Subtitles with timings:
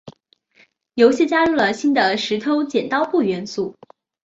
[0.95, 3.75] 游戏加入了新的石头剪刀布元素。